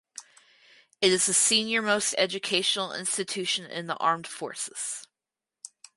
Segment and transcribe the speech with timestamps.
[0.99, 5.05] It is the seniormost educational institution in the armed forces.